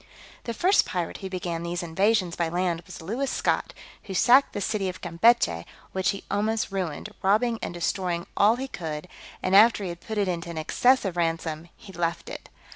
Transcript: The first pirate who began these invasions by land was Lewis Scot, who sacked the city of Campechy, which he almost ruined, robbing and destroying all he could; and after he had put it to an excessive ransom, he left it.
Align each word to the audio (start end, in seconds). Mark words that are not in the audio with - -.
The 0.45 0.53
first 0.55 0.83
pirate 0.83 1.17
who 1.19 1.29
began 1.29 1.61
these 1.61 1.83
invasions 1.83 2.35
by 2.35 2.49
land 2.49 2.81
was 2.87 3.03
Lewis 3.03 3.29
Scot, 3.29 3.71
who 4.05 4.15
sacked 4.15 4.53
the 4.53 4.59
city 4.59 4.89
of 4.89 4.99
Campechy, 4.99 5.63
which 5.91 6.09
he 6.09 6.23
almost 6.31 6.71
ruined, 6.71 7.09
robbing 7.21 7.59
and 7.61 7.71
destroying 7.71 8.25
all 8.35 8.55
he 8.55 8.67
could; 8.67 9.07
and 9.43 9.55
after 9.55 9.83
he 9.83 9.89
had 9.89 10.01
put 10.01 10.17
it 10.17 10.25
to 10.25 10.49
an 10.49 10.57
excessive 10.57 11.17
ransom, 11.17 11.69
he 11.77 11.93
left 11.93 12.29
it. 12.29 12.49